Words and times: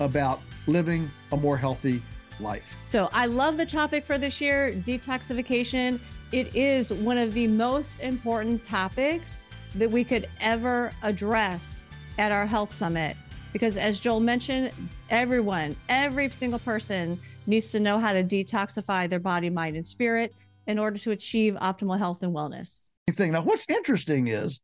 about 0.00 0.40
living 0.66 1.10
a 1.32 1.36
more 1.36 1.56
healthy 1.56 2.02
life. 2.40 2.76
So 2.84 3.08
I 3.12 3.26
love 3.26 3.56
the 3.56 3.66
topic 3.66 4.04
for 4.04 4.18
this 4.18 4.40
year 4.40 4.72
detoxification. 4.72 6.00
It 6.32 6.54
is 6.54 6.92
one 6.92 7.18
of 7.18 7.34
the 7.34 7.46
most 7.46 8.00
important 8.00 8.64
topics 8.64 9.44
that 9.74 9.90
we 9.90 10.04
could 10.04 10.28
ever 10.40 10.92
address 11.02 11.88
at 12.18 12.32
our 12.32 12.46
health 12.46 12.72
summit. 12.72 13.16
Because 13.52 13.76
as 13.76 14.00
Joel 14.00 14.20
mentioned, 14.20 14.72
everyone, 15.08 15.76
every 15.88 16.28
single 16.30 16.58
person 16.58 17.18
needs 17.46 17.70
to 17.72 17.80
know 17.80 17.98
how 17.98 18.12
to 18.12 18.22
detoxify 18.22 19.08
their 19.08 19.20
body, 19.20 19.50
mind, 19.50 19.76
and 19.76 19.86
spirit 19.86 20.34
in 20.66 20.78
order 20.78 20.98
to 20.98 21.12
achieve 21.12 21.54
optimal 21.54 21.96
health 21.96 22.22
and 22.22 22.34
wellness. 22.34 22.90
Thing. 23.10 23.32
Now, 23.32 23.42
what's 23.42 23.64
interesting 23.68 24.28
is 24.28 24.60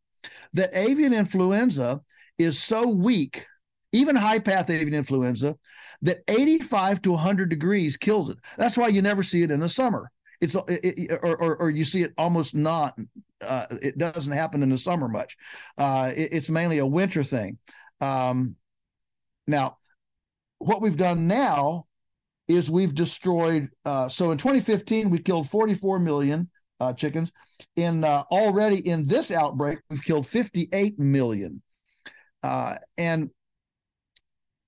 that 0.53 0.71
avian 0.75 1.13
influenza 1.13 2.01
is 2.39 2.61
so 2.61 2.89
weak 2.89 3.47
even 3.93 4.17
high 4.17 4.39
path 4.39 4.71
avian 4.71 4.95
influenza, 4.95 5.57
that 6.03 6.19
85 6.29 7.03
to 7.03 7.13
100 7.13 7.49
degrees 7.49 7.97
kills 7.97 8.31
it. 8.31 8.39
That's 8.57 8.77
why 8.77 8.89
you 8.89 9.03
never 9.03 9.23
see 9.23 9.43
it 9.43 9.51
in 9.51 9.61
the 9.61 9.69
summer. 9.69 10.11
It's 10.41 10.57
it, 10.67 11.19
or, 11.23 11.37
or, 11.37 11.57
or 11.57 11.71
you 11.71 11.85
see 11.85 12.03
it 12.03 12.13
almost 12.19 12.55
not. 12.55 12.99
Uh, 13.41 13.67
it 13.81 13.97
doesn't 13.97 14.33
happen 14.33 14.63
in 14.63 14.71
the 14.71 14.79
summer 14.79 15.07
much. 15.07 15.37
Uh, 15.79 16.13
it, 16.17 16.31
it's 16.33 16.51
mainly 16.51 16.79
a 16.79 16.87
winter 16.87 17.23
thing. 17.23 17.59
Um, 18.01 18.57
now, 19.47 19.77
what 20.59 20.83
we've 20.83 20.97
done 20.97 21.29
now 21.29 21.87
is 22.49 22.71
we've 22.71 22.95
destroyed. 22.95 23.69
Uh, 23.85 24.09
so 24.09 24.33
in 24.33 24.39
2015, 24.39 25.11
we 25.11 25.19
killed 25.19 25.49
44 25.49 26.01
million 26.01 26.51
uh, 26.81 26.93
chickens. 26.93 27.33
In 27.77 28.03
uh, 28.03 28.25
already 28.31 28.87
in 28.87 29.07
this 29.07 29.31
outbreak, 29.31 29.79
we've 29.89 30.03
killed 30.03 30.27
58 30.27 30.99
million. 30.99 31.63
Uh, 32.43 32.77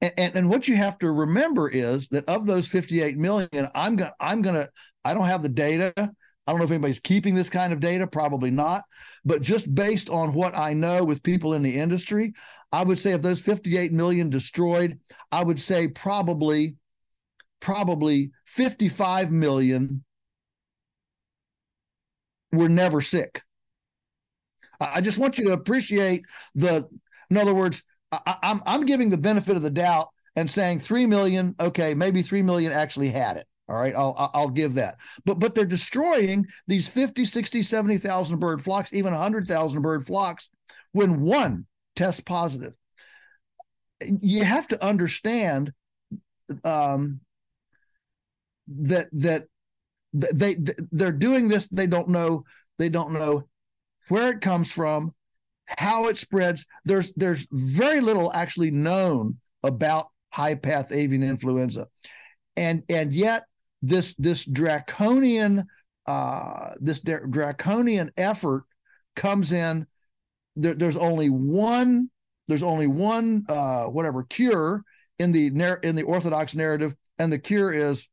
and 0.05 0.13
and, 0.19 0.37
and, 0.37 0.51
what 0.51 0.69
you 0.69 0.77
have 0.77 0.99
to 0.99 1.11
remember 1.11 1.69
is 1.69 2.09
that 2.09 2.29
of 2.29 2.47
those 2.47 2.67
58 2.67 3.17
million, 3.17 3.69
I'm 3.75 3.97
going 3.97 4.11
I'm 4.21 4.43
going 4.43 4.57
to 4.57 4.69
I 5.05 5.15
don't 5.15 5.27
have 5.27 5.43
the 5.43 5.49
data. 5.49 5.93
I 5.97 6.53
don't 6.53 6.59
know 6.59 6.65
if 6.65 6.71
anybody's 6.71 7.01
keeping 7.01 7.35
this 7.35 7.49
kind 7.49 7.73
of 7.73 7.81
data, 7.81 8.07
probably 8.07 8.51
not. 8.51 8.83
But 9.25 9.41
just 9.41 9.75
based 9.75 10.11
on 10.11 10.35
what 10.35 10.57
I 10.57 10.75
know 10.75 11.03
with 11.03 11.23
people 11.23 11.55
in 11.55 11.63
the 11.63 11.79
industry, 11.79 12.35
I 12.71 12.85
would 12.85 12.99
say 12.99 13.13
of 13.13 13.23
those 13.23 13.41
58 13.41 13.93
million 13.93 14.29
destroyed, 14.29 14.99
I 15.33 15.43
would 15.43 15.59
say 15.59 15.89
probably 15.89 16.77
probably 17.61 18.31
55 18.47 19.33
million 19.33 20.05
were 22.53 22.69
never 22.69 23.01
sick. 23.01 23.43
I 24.79 25.01
just 25.01 25.17
want 25.17 25.39
you 25.39 25.47
to 25.47 25.53
appreciate 25.53 26.25
the 26.55 26.87
in 27.31 27.39
other 27.39 27.55
words, 27.55 27.83
I, 28.27 28.37
I'm 28.43 28.63
I'm 28.67 28.87
giving 28.87 29.11
the 29.11 29.19
benefit 29.19 29.57
of 29.57 29.63
the 29.63 29.71
doubt 29.71 30.09
and 30.37 30.49
saying 30.49 30.81
three 30.81 31.07
million. 31.07 31.55
Okay, 31.61 31.95
maybe 31.95 32.23
three 32.23 32.43
million 32.43 32.73
actually 32.73 33.11
had 33.11 33.37
it. 33.37 33.47
All 33.69 33.77
right, 33.77 33.95
I'll 33.95 34.31
I'll 34.35 34.49
give 34.49 34.75
that. 34.75 34.99
But 35.25 35.39
but 35.39 35.55
they're 35.55 35.65
destroying 35.65 36.47
these 36.67 36.87
50, 36.87 37.25
60, 37.25 37.63
70,000 37.63 38.39
bird 38.39 38.63
flocks, 38.63 38.93
even 38.93 39.13
100,000 39.13 39.83
bird 39.83 40.07
flocks 40.07 40.51
when 40.93 41.21
one 41.21 41.67
tests 41.97 42.21
positive. 42.21 42.75
You 44.21 44.45
have 44.45 44.69
to 44.69 44.85
understand 44.85 45.73
um, 46.65 47.21
that 48.69 49.07
that 49.13 49.45
they 50.13 50.57
they're 50.93 51.13
doing 51.13 51.49
this 51.49 51.67
they 51.69 51.87
don't 51.87 52.09
know 52.09 52.45
they 52.79 52.89
don't 52.89 53.13
know 53.13 53.49
where 54.09 54.31
it 54.31 54.41
comes 54.41 54.71
from 54.71 55.13
how 55.67 56.09
it 56.09 56.17
spreads. 56.17 56.65
There's 56.85 57.13
there's 57.17 57.47
very 57.51 58.01
little 58.01 58.33
actually 58.33 58.71
known 58.71 59.39
about 59.63 60.07
high 60.31 60.55
path 60.55 60.93
avian 60.93 61.23
influenza, 61.23 61.89
and 62.57 62.83
and 62.89 63.15
yet 63.15 63.45
this 63.83 64.15
this 64.15 64.45
draconian 64.45 65.65
uh, 66.07 66.73
this 66.81 67.01
draconian 67.01 68.11
effort 68.17 68.65
comes 69.17 69.53
in. 69.53 69.87
There, 70.57 70.75
there's 70.75 70.97
only 70.97 71.29
one 71.29 72.11
there's 72.49 72.63
only 72.63 72.87
one 72.87 73.45
uh, 73.49 73.85
whatever 73.85 74.23
cure 74.25 74.85
in 75.19 75.33
the 75.33 75.47
in 75.83 75.97
the 75.97 76.03
orthodox 76.03 76.55
narrative, 76.55 76.95
and 77.19 77.33
the 77.33 77.39
cure 77.39 77.73
is 77.73 78.09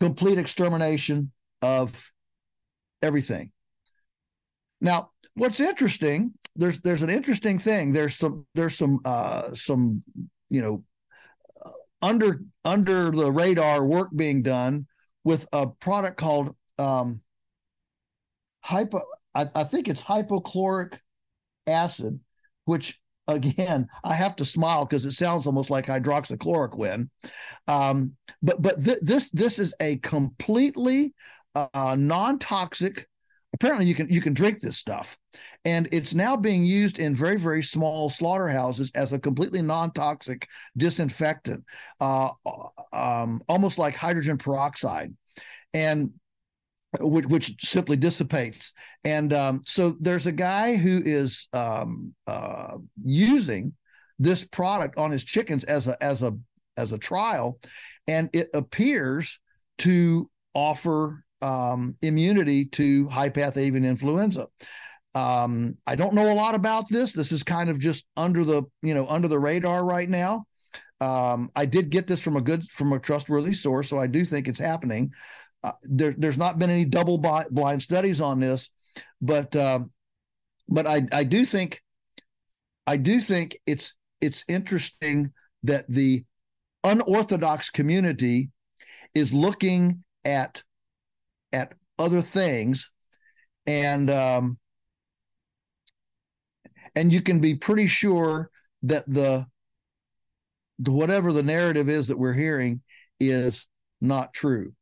complete 0.00 0.38
extermination 0.38 1.30
of 1.60 2.10
everything. 3.02 3.52
Now, 4.80 5.11
what's 5.34 5.60
interesting 5.60 6.32
there's 6.56 6.80
there's 6.80 7.02
an 7.02 7.10
interesting 7.10 7.58
thing. 7.58 7.92
There's 7.92 8.16
some 8.16 8.46
there's 8.54 8.76
some 8.76 9.00
uh 9.04 9.54
some 9.54 10.02
you 10.50 10.62
know 10.62 10.84
uh, 11.64 11.70
under 12.02 12.40
under 12.64 13.10
the 13.10 13.30
radar 13.30 13.84
work 13.84 14.10
being 14.14 14.42
done 14.42 14.86
with 15.24 15.46
a 15.52 15.66
product 15.66 16.16
called 16.16 16.54
um 16.78 17.20
hypo 18.60 19.02
I, 19.34 19.48
I 19.54 19.64
think 19.64 19.88
it's 19.88 20.02
hypochloric 20.02 20.98
acid 21.66 22.20
which 22.64 22.98
again 23.28 23.86
i 24.02 24.14
have 24.14 24.34
to 24.36 24.44
smile 24.44 24.84
because 24.84 25.06
it 25.06 25.12
sounds 25.12 25.46
almost 25.46 25.70
like 25.70 25.86
hydroxychloroquine. 25.86 27.08
Um, 27.66 28.16
but 28.42 28.60
but 28.60 28.84
th- 28.84 28.98
this 29.00 29.30
this 29.30 29.58
is 29.58 29.74
a 29.80 29.96
completely 29.98 31.14
uh, 31.54 31.96
non-toxic 31.98 33.06
apparently 33.62 33.86
you 33.86 33.94
can 33.94 34.08
you 34.08 34.20
can 34.20 34.34
drink 34.34 34.60
this 34.60 34.76
stuff 34.76 35.16
and 35.64 35.88
it's 35.92 36.14
now 36.14 36.36
being 36.36 36.64
used 36.64 36.98
in 36.98 37.14
very 37.14 37.38
very 37.38 37.62
small 37.62 38.10
slaughterhouses 38.10 38.90
as 38.96 39.12
a 39.12 39.18
completely 39.18 39.62
non-toxic 39.62 40.48
disinfectant 40.76 41.62
uh, 42.00 42.28
um, 42.92 43.40
almost 43.48 43.78
like 43.78 43.94
hydrogen 43.94 44.36
peroxide 44.36 45.14
and 45.72 46.10
which, 47.00 47.24
which 47.24 47.54
simply 47.66 47.96
dissipates. 47.96 48.74
And 49.02 49.32
um, 49.32 49.62
so 49.64 49.96
there's 49.98 50.26
a 50.26 50.32
guy 50.32 50.76
who 50.76 51.00
is 51.02 51.48
um, 51.54 52.14
uh, 52.26 52.76
using 53.02 53.72
this 54.18 54.44
product 54.44 54.98
on 54.98 55.10
his 55.10 55.24
chickens 55.24 55.64
as 55.64 55.88
a 55.88 55.96
as 56.02 56.22
a 56.22 56.36
as 56.76 56.92
a 56.92 56.98
trial, 56.98 57.58
and 58.06 58.28
it 58.34 58.50
appears 58.52 59.40
to 59.78 60.28
offer 60.52 61.24
um, 61.42 61.96
immunity 62.02 62.66
to 62.66 63.08
high 63.08 63.28
path 63.28 63.56
avian 63.56 63.84
influenza. 63.84 64.46
Um, 65.14 65.76
I 65.86 65.94
don't 65.94 66.14
know 66.14 66.32
a 66.32 66.34
lot 66.34 66.54
about 66.54 66.88
this. 66.88 67.12
This 67.12 67.32
is 67.32 67.42
kind 67.42 67.68
of 67.68 67.78
just 67.78 68.06
under 68.16 68.44
the 68.44 68.62
you 68.82 68.94
know 68.94 69.06
under 69.08 69.28
the 69.28 69.38
radar 69.38 69.84
right 69.84 70.08
now. 70.08 70.46
Um, 71.00 71.50
I 71.56 71.66
did 71.66 71.90
get 71.90 72.06
this 72.06 72.20
from 72.20 72.36
a 72.36 72.40
good 72.40 72.62
from 72.70 72.92
a 72.92 72.98
trustworthy 72.98 73.54
source, 73.54 73.88
so 73.88 73.98
I 73.98 74.06
do 74.06 74.24
think 74.24 74.48
it's 74.48 74.60
happening. 74.60 75.12
Uh, 75.64 75.72
there, 75.82 76.14
there's 76.16 76.38
not 76.38 76.58
been 76.58 76.70
any 76.70 76.84
double 76.84 77.18
blind 77.18 77.82
studies 77.82 78.20
on 78.20 78.40
this, 78.40 78.70
but 79.20 79.54
um, 79.56 79.90
but 80.68 80.86
I 80.86 81.06
I 81.12 81.24
do 81.24 81.44
think 81.44 81.82
I 82.86 82.96
do 82.96 83.20
think 83.20 83.58
it's 83.66 83.94
it's 84.20 84.44
interesting 84.48 85.32
that 85.64 85.88
the 85.88 86.24
unorthodox 86.84 87.70
community 87.70 88.50
is 89.14 89.34
looking 89.34 90.04
at 90.24 90.62
at 91.52 91.72
other 91.98 92.22
things. 92.22 92.90
And 93.66 94.10
um, 94.10 94.58
and 96.94 97.12
you 97.12 97.22
can 97.22 97.40
be 97.40 97.54
pretty 97.54 97.86
sure 97.86 98.50
that 98.82 99.04
the, 99.06 99.46
the 100.78 100.92
whatever 100.92 101.32
the 101.32 101.42
narrative 101.42 101.88
is 101.88 102.08
that 102.08 102.18
we're 102.18 102.32
hearing 102.32 102.82
is 103.20 103.66
not 104.00 104.34
true. 104.34 104.74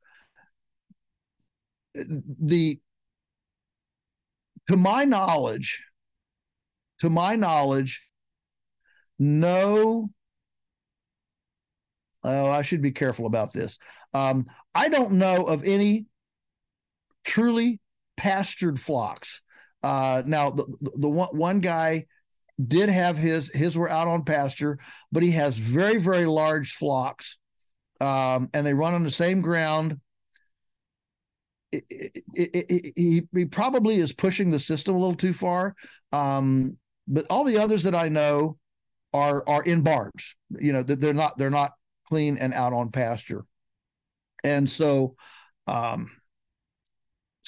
The 1.95 2.81
to 4.69 4.77
my 4.77 5.05
knowledge 5.05 5.83
to 7.01 7.11
my 7.11 7.35
knowledge 7.35 8.03
no 9.19 10.09
oh 12.23 12.49
i 12.49 12.63
should 12.63 12.81
be 12.81 12.93
careful 12.93 13.27
about 13.27 13.53
this. 13.53 13.79
Um, 14.15 14.47
i 14.75 14.89
don't 14.89 15.13
know 15.13 15.43
of 15.45 15.65
any 15.65 16.07
truly 17.25 17.81
pastured 18.17 18.79
flocks 18.79 19.41
uh, 19.83 20.23
now 20.27 20.51
the, 20.51 20.65
the 20.97 21.09
one, 21.09 21.29
one 21.29 21.61
guy 21.61 22.05
did 22.67 22.91
have 22.91 23.17
his 23.17 23.51
his 23.55 23.77
were 23.77 23.91
out 23.91 24.09
on 24.09 24.25
pasture 24.25 24.79
but 25.11 25.23
he 25.23 25.31
has 25.31 25.57
very 25.57 25.99
very 25.99 26.27
large 26.27 26.73
flocks 26.73 27.39
um, 28.01 28.49
and 28.53 28.67
they 28.67 28.75
run 28.75 28.95
on 28.95 29.03
the 29.03 29.11
same 29.11 29.41
ground 29.41 29.99
it, 31.73 31.85
it, 31.91 32.25
it, 32.35 32.93
he, 32.97 33.23
he 33.33 33.45
probably 33.45 33.97
is 33.97 34.13
pushing 34.13 34.51
the 34.51 34.59
system 34.59 34.95
a 34.95 34.99
little 34.99 35.15
too 35.15 35.33
far. 35.33 35.75
Um, 36.13 36.77
but 37.07 37.27
all 37.31 37.45
the 37.45 37.59
others 37.59 37.85
that 37.85 37.95
I 37.95 38.09
know 38.09 38.57
are 39.13 39.49
are 39.49 39.63
in 39.63 39.83
barns. 39.83 40.37
You 40.51 40.73
know 40.73 40.83
they're 40.83 41.15
not 41.15 41.37
they're 41.39 41.51
not 41.51 41.73
clean 42.09 42.39
and 42.39 42.55
out 42.55 42.73
on 42.73 42.91
pasture, 42.91 43.45
and 44.45 44.69
so. 44.69 45.15
Um, 45.67 46.11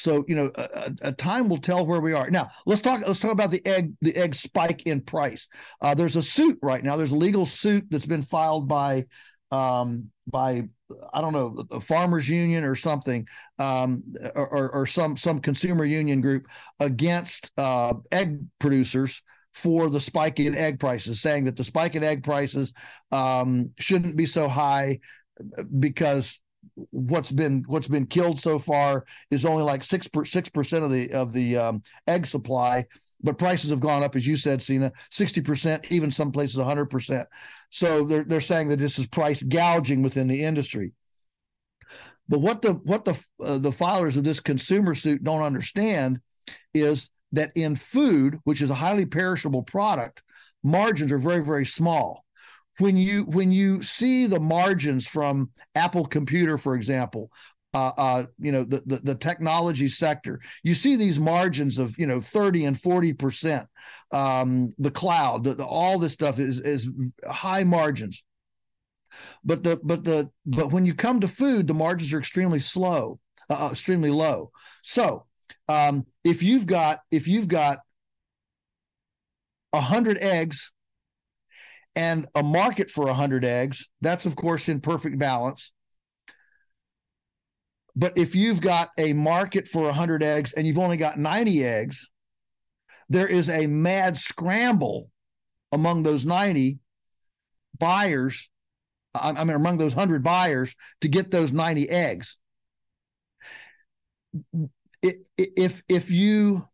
so 0.02 0.24
you 0.28 0.34
know, 0.34 0.50
a, 0.56 0.92
a, 1.02 1.12
time 1.12 1.48
will 1.48 1.58
tell 1.58 1.86
where 1.86 2.00
we 2.00 2.12
are. 2.12 2.30
Now 2.30 2.50
let's 2.66 2.82
talk. 2.82 3.02
Let's 3.06 3.20
talk 3.20 3.32
about 3.32 3.50
the 3.50 3.64
egg. 3.66 3.92
The 4.00 4.16
egg 4.16 4.34
spike 4.34 4.82
in 4.82 5.00
price. 5.00 5.48
Uh, 5.80 5.94
there's 5.94 6.16
a 6.16 6.22
suit 6.22 6.58
right 6.62 6.82
now. 6.82 6.96
There's 6.96 7.12
a 7.12 7.16
legal 7.16 7.46
suit 7.46 7.86
that's 7.90 8.06
been 8.06 8.22
filed 8.22 8.68
by 8.68 9.06
um, 9.50 10.10
by 10.26 10.64
I 11.12 11.20
don't 11.20 11.32
know 11.32 11.64
the 11.70 11.80
farmers 11.80 12.28
union 12.28 12.64
or 12.64 12.74
something 12.74 13.26
um, 13.58 14.02
or, 14.34 14.70
or, 14.70 14.86
some 14.86 15.16
some 15.16 15.40
consumer 15.40 15.84
union 15.84 16.20
group 16.20 16.46
against 16.80 17.50
uh, 17.56 17.94
egg 18.10 18.40
producers 18.58 19.22
for 19.54 19.90
the 19.90 20.00
spike 20.00 20.40
in 20.40 20.54
egg 20.54 20.80
prices, 20.80 21.20
saying 21.20 21.44
that 21.44 21.56
the 21.56 21.64
spike 21.64 21.94
in 21.94 22.02
egg 22.02 22.24
prices 22.24 22.72
um, 23.10 23.70
shouldn't 23.78 24.16
be 24.16 24.26
so 24.26 24.48
high 24.48 24.98
because 25.78 26.40
what's 26.90 27.32
been 27.32 27.64
what's 27.66 27.88
been 27.88 28.06
killed 28.06 28.38
so 28.38 28.58
far 28.58 29.04
is 29.30 29.44
only 29.44 29.62
like 29.62 29.82
six 29.82 30.08
six 30.24 30.48
percent 30.48 30.84
of 30.84 30.90
the 30.90 31.12
of 31.12 31.32
the 31.32 31.56
um, 31.56 31.82
egg 32.06 32.24
supply 32.24 32.86
but 33.22 33.38
prices 33.38 33.70
have 33.70 33.80
gone 33.80 34.02
up, 34.02 34.16
as 34.16 34.26
you 34.26 34.36
said, 34.36 34.60
Sina, 34.60 34.92
60%, 35.10 35.90
even 35.90 36.10
some 36.10 36.32
places 36.32 36.56
100%. 36.56 37.24
So 37.70 38.04
they're, 38.04 38.24
they're 38.24 38.40
saying 38.40 38.68
that 38.68 38.78
this 38.78 38.98
is 38.98 39.06
price 39.06 39.42
gouging 39.42 40.02
within 40.02 40.28
the 40.28 40.42
industry. 40.42 40.92
But 42.28 42.40
what 42.40 42.62
the 42.62 42.74
what 42.74 43.04
the 43.04 43.12
uh, 43.44 43.58
the 43.58 43.70
filers 43.70 44.16
of 44.16 44.24
this 44.24 44.40
consumer 44.40 44.94
suit 44.94 45.24
don't 45.24 45.42
understand 45.42 46.20
is 46.72 47.10
that 47.32 47.50
in 47.56 47.76
food, 47.76 48.38
which 48.44 48.62
is 48.62 48.70
a 48.70 48.74
highly 48.74 49.06
perishable 49.06 49.62
product, 49.62 50.22
margins 50.62 51.10
are 51.12 51.18
very 51.18 51.44
very 51.44 51.66
small. 51.66 52.24
When 52.82 52.96
you 52.96 53.22
when 53.24 53.52
you 53.52 53.80
see 53.80 54.26
the 54.26 54.40
margins 54.40 55.06
from 55.06 55.50
Apple 55.76 56.04
Computer, 56.04 56.58
for 56.58 56.74
example, 56.74 57.30
uh, 57.74 57.92
uh, 57.96 58.24
you 58.38 58.50
know, 58.50 58.64
the, 58.64 58.82
the, 58.84 58.96
the 58.96 59.14
technology 59.14 59.86
sector. 59.86 60.40
You 60.64 60.74
see 60.74 60.96
these 60.96 61.20
margins 61.20 61.78
of 61.78 61.96
you 61.96 62.08
know 62.08 62.20
thirty 62.20 62.64
and 62.64 62.80
forty 62.80 63.12
percent. 63.12 63.68
Um, 64.12 64.74
the 64.78 64.90
cloud, 64.90 65.44
the, 65.44 65.54
the, 65.54 65.64
all 65.64 66.00
this 66.00 66.12
stuff 66.12 66.40
is 66.40 66.58
is 66.60 66.90
high 67.28 67.62
margins. 67.62 68.24
But 69.44 69.62
the 69.62 69.78
but 69.82 70.02
the 70.02 70.30
but 70.44 70.72
when 70.72 70.84
you 70.84 70.94
come 70.94 71.20
to 71.20 71.28
food, 71.28 71.68
the 71.68 71.74
margins 71.74 72.12
are 72.12 72.18
extremely 72.18 72.60
slow, 72.60 73.20
uh, 73.48 73.66
uh 73.66 73.70
extremely 73.70 74.10
low. 74.10 74.50
So 74.82 75.26
um, 75.68 76.04
if 76.24 76.42
you've 76.42 76.66
got 76.66 76.98
if 77.12 77.28
you've 77.28 77.48
got 77.48 77.78
hundred 79.72 80.18
eggs 80.18 80.72
and 81.94 82.26
a 82.34 82.42
market 82.42 82.90
for 82.90 83.08
a 83.08 83.14
hundred 83.14 83.44
eggs, 83.44 83.88
that's 84.00 84.26
of 84.26 84.36
course 84.36 84.68
in 84.68 84.80
perfect 84.80 85.18
balance 85.18 85.72
but 87.94 88.16
if 88.16 88.34
you've 88.34 88.60
got 88.60 88.90
a 88.98 89.12
market 89.12 89.68
for 89.68 89.84
100 89.84 90.22
eggs 90.22 90.52
and 90.52 90.66
you've 90.66 90.78
only 90.78 90.96
got 90.96 91.18
90 91.18 91.64
eggs, 91.64 92.08
there 93.08 93.26
is 93.26 93.48
a 93.48 93.66
mad 93.66 94.16
scramble 94.16 95.10
among 95.72 96.02
those 96.02 96.24
90 96.24 96.78
buyers. 97.78 98.48
I 99.14 99.44
mean, 99.44 99.54
among 99.54 99.76
those 99.76 99.94
100 99.94 100.22
buyers 100.22 100.74
to 101.02 101.08
get 101.08 101.30
those 101.30 101.52
90 101.52 101.90
eggs. 101.90 102.38
If 105.36 105.82
if 105.88 106.10
you 106.10 106.66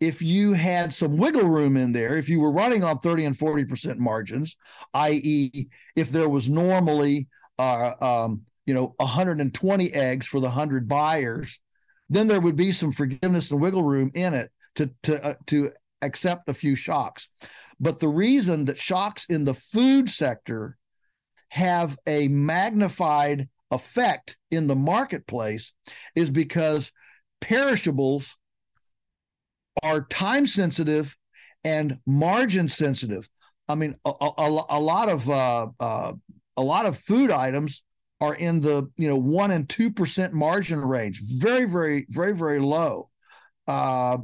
if 0.00 0.22
you 0.22 0.52
had 0.52 0.92
some 0.92 1.16
wiggle 1.16 1.48
room 1.48 1.76
in 1.76 1.92
there, 1.92 2.16
if 2.16 2.28
you 2.28 2.40
were 2.40 2.52
running 2.52 2.84
on 2.84 2.98
30 2.98 3.24
and 3.24 3.38
40% 3.38 3.98
margins, 3.98 4.56
i.e., 4.94 5.68
if 5.96 6.10
there 6.10 6.28
was 6.28 6.48
normally 6.48 7.26
uh, 7.58 7.92
um, 8.00 8.42
you 8.68 8.74
know 8.74 8.94
120 8.98 9.92
eggs 9.94 10.26
for 10.26 10.40
the 10.40 10.46
100 10.46 10.86
buyers 10.86 11.58
then 12.10 12.26
there 12.26 12.40
would 12.40 12.54
be 12.54 12.70
some 12.70 12.92
forgiveness 12.92 13.50
and 13.50 13.60
wiggle 13.60 13.82
room 13.82 14.10
in 14.14 14.34
it 14.34 14.50
to 14.74 14.90
to 15.02 15.24
uh, 15.24 15.34
to 15.46 15.70
accept 16.02 16.48
a 16.48 16.54
few 16.54 16.76
shocks 16.76 17.28
but 17.80 17.98
the 17.98 18.08
reason 18.08 18.66
that 18.66 18.78
shocks 18.78 19.24
in 19.28 19.44
the 19.44 19.54
food 19.54 20.08
sector 20.08 20.76
have 21.48 21.96
a 22.06 22.28
magnified 22.28 23.48
effect 23.70 24.36
in 24.50 24.66
the 24.66 24.76
marketplace 24.76 25.72
is 26.14 26.30
because 26.30 26.92
perishables 27.40 28.36
are 29.82 30.02
time 30.02 30.46
sensitive 30.46 31.16
and 31.64 31.98
margin 32.06 32.68
sensitive 32.68 33.28
i 33.68 33.74
mean 33.74 33.94
a, 34.04 34.10
a, 34.20 34.64
a 34.70 34.80
lot 34.80 35.08
of 35.08 35.28
uh, 35.28 35.66
uh, 35.80 36.12
a 36.56 36.62
lot 36.62 36.86
of 36.86 36.98
food 36.98 37.30
items 37.30 37.82
are 38.20 38.34
in 38.34 38.60
the 38.60 38.90
you 38.96 39.08
know 39.08 39.16
one 39.16 39.50
and 39.50 39.68
two 39.68 39.90
percent 39.90 40.34
margin 40.34 40.80
range, 40.80 41.22
very 41.22 41.64
very 41.64 42.06
very 42.08 42.32
very 42.32 42.58
low. 42.58 43.08
Uh, 43.66 44.18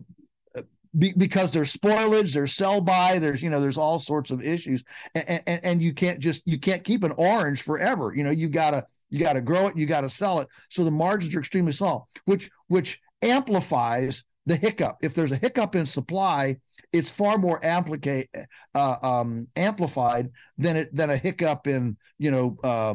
be, 0.96 1.12
because 1.16 1.50
there's 1.50 1.74
spoilage, 1.74 2.32
there's 2.32 2.54
sell 2.54 2.80
by, 2.80 3.18
there's 3.18 3.42
you 3.42 3.50
know 3.50 3.60
there's 3.60 3.78
all 3.78 3.98
sorts 3.98 4.30
of 4.30 4.42
issues, 4.42 4.82
and, 5.14 5.42
and 5.46 5.60
and 5.64 5.82
you 5.82 5.92
can't 5.92 6.20
just 6.20 6.42
you 6.46 6.58
can't 6.58 6.84
keep 6.84 7.04
an 7.04 7.12
orange 7.16 7.62
forever. 7.62 8.12
You 8.14 8.24
know 8.24 8.30
you 8.30 8.48
gotta 8.48 8.86
you 9.10 9.20
gotta 9.20 9.40
grow 9.40 9.68
it, 9.68 9.76
you 9.76 9.86
gotta 9.86 10.10
sell 10.10 10.40
it. 10.40 10.48
So 10.70 10.84
the 10.84 10.90
margins 10.90 11.34
are 11.34 11.40
extremely 11.40 11.72
small, 11.72 12.08
which 12.24 12.50
which 12.68 13.00
amplifies 13.22 14.24
the 14.46 14.56
hiccup. 14.56 14.98
If 15.02 15.14
there's 15.14 15.32
a 15.32 15.36
hiccup 15.36 15.74
in 15.74 15.86
supply, 15.86 16.58
it's 16.92 17.10
far 17.10 17.38
more 17.38 17.60
amplica- 17.60 18.26
uh, 18.74 18.96
um, 19.02 19.48
amplified 19.56 20.30
than 20.58 20.76
it 20.76 20.94
than 20.94 21.10
a 21.10 21.16
hiccup 21.16 21.66
in 21.66 21.96
you 22.18 22.30
know 22.30 22.56
uh, 22.62 22.94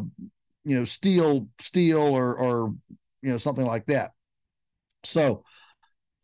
you 0.64 0.78
know 0.78 0.86
steel 0.86 1.48
steel 1.60 2.02
or 2.02 2.36
or 2.38 2.74
you 3.22 3.32
know 3.32 3.38
something 3.38 3.66
like 3.66 3.86
that. 3.88 4.12
So 5.04 5.44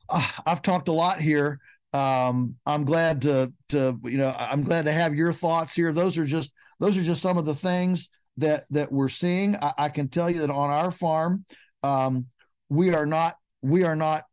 uh, 0.10 0.28
i've 0.46 0.62
talked 0.62 0.88
a 0.88 0.94
lot 0.94 1.20
here. 1.20 1.60
Um, 1.94 2.56
i'm 2.66 2.84
glad 2.84 3.22
to 3.22 3.54
to 3.70 3.98
you 4.04 4.18
know 4.18 4.36
i'm 4.38 4.64
glad 4.64 4.84
to 4.86 4.92
have 4.92 5.16
your 5.16 5.34
thoughts 5.34 5.74
here. 5.74 5.94
Those 5.94 6.18
are 6.18 6.26
just 6.26 6.52
those 6.80 6.98
are 6.98 7.04
just 7.04 7.22
some 7.22 7.38
of 7.38 7.46
the 7.46 7.56
things 7.56 8.10
that 8.38 8.66
that 8.70 8.92
we're 8.92 9.10
seeing. 9.10 9.56
I, 9.56 9.74
I 9.78 9.90
can 9.90 10.10
tell 10.10 10.30
you 10.30 10.40
that 10.42 10.50
on 10.50 10.70
our 10.70 10.92
farm 10.92 11.46
um, 11.84 12.28
we 12.70 12.94
are 12.94 13.06
not 13.06 13.36
we 13.62 13.84
are 13.84 13.96
not 13.96 14.24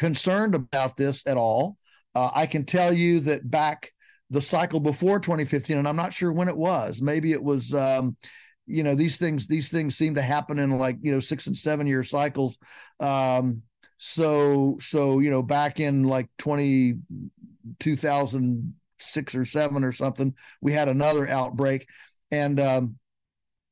concerned 0.00 0.54
about 0.54 0.96
this 0.96 1.22
at 1.26 1.36
all. 1.36 1.76
Uh, 2.14 2.30
I 2.34 2.46
can 2.46 2.64
tell 2.64 2.92
you 2.92 3.20
that 3.20 3.48
back 3.48 3.92
the 4.30 4.40
cycle 4.40 4.80
before 4.80 5.20
2015, 5.20 5.76
and 5.76 5.86
I'm 5.86 5.94
not 5.94 6.14
sure 6.14 6.32
when 6.32 6.48
it 6.48 6.56
was. 6.56 7.02
Maybe 7.02 7.32
it 7.32 7.42
was, 7.42 7.72
um, 7.74 8.16
you 8.66 8.82
know, 8.82 8.94
these 8.94 9.18
things 9.18 9.46
these 9.46 9.68
things 9.68 9.96
seem 9.96 10.14
to 10.16 10.22
happen 10.22 10.58
in 10.58 10.70
like 10.70 10.96
you 11.02 11.12
know 11.12 11.20
six 11.20 11.46
and 11.46 11.56
seven 11.56 11.86
year 11.86 12.02
cycles. 12.02 12.58
Um, 12.98 13.62
so 13.98 14.78
so 14.80 15.18
you 15.18 15.30
know 15.30 15.42
back 15.42 15.78
in 15.78 16.04
like 16.04 16.28
20 16.38 16.94
2006 17.78 19.34
or 19.34 19.44
seven 19.44 19.84
or 19.84 19.92
something, 19.92 20.34
we 20.62 20.72
had 20.72 20.88
another 20.88 21.28
outbreak, 21.28 21.86
and 22.30 22.58
um, 22.58 22.96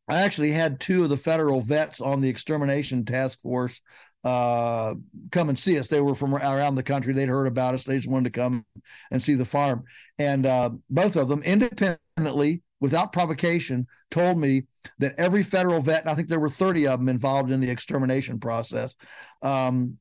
I 0.09 0.23
actually 0.23 0.53
had 0.53 0.79
two 0.79 1.05
of 1.05 1.11
the 1.11 1.17
federal 1.17 1.61
vets 1.61 2.01
on 2.01 2.21
the 2.21 2.29
extermination 2.29 3.05
task 3.05 3.41
force 3.41 3.81
uh, 4.25 4.95
come 5.31 5.49
and 5.49 5.59
see 5.59 5.79
us. 5.79 5.89
They 5.89 6.01
were 6.01 6.15
from 6.15 6.35
around 6.35 6.75
the 6.75 6.83
country. 6.83 7.13
They'd 7.13 7.29
heard 7.29 7.47
about 7.47 7.75
us. 7.75 7.85
They 7.85 7.97
just 7.97 8.09
wanted 8.09 8.33
to 8.33 8.41
come 8.41 8.65
and 9.11 9.23
see 9.23 9.35
the 9.35 9.45
farm. 9.45 9.85
And 10.19 10.47
uh, 10.47 10.71
both 10.91 11.17
of 11.17 11.29
them 11.29 11.43
independently, 11.43 12.63
without 12.81 13.13
provocation, 13.13 13.87
told 14.11 14.39
me 14.39 14.65
that 14.99 15.15
every 15.19 15.43
federal 15.43 15.81
vet, 15.81 16.03
and 16.03 16.11
I 16.11 16.15
think 16.15 16.29
there 16.29 16.41
were 16.41 16.51
30 16.51 16.89
of 16.89 17.01
them 17.01 17.09
involved 17.09 17.51
in 17.51 17.61
the 17.61 17.71
extermination 17.71 18.41
process, 18.41 18.97
um, 19.43 19.99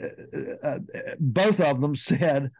uh, 0.00 0.06
uh 0.62 0.78
both 1.18 1.60
of 1.60 1.80
them 1.80 1.94
said 1.94 2.50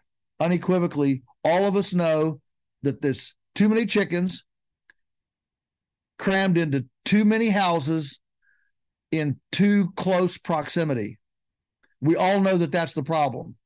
unequivocally, 0.40 1.22
all 1.44 1.64
of 1.64 1.76
us 1.76 1.94
know 1.94 2.40
that 2.82 3.00
there's 3.00 3.34
too 3.54 3.68
many 3.68 3.86
chickens 3.86 4.44
crammed 6.18 6.58
into 6.58 6.86
too 7.04 7.24
many 7.24 7.48
houses 7.48 8.20
in 9.10 9.40
too 9.52 9.92
close 9.96 10.38
proximity. 10.38 11.18
We 12.00 12.16
all 12.16 12.40
know 12.40 12.56
that 12.56 12.72
that's 12.72 12.92
the 12.92 13.02
problem. 13.02 13.56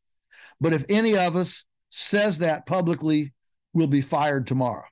But 0.60 0.72
if 0.72 0.84
any 0.88 1.16
of 1.16 1.36
us 1.36 1.64
says 1.90 2.38
that 2.38 2.66
publicly, 2.66 3.32
we'll 3.72 3.86
be 3.86 4.02
fired 4.02 4.46
tomorrow. 4.46 4.84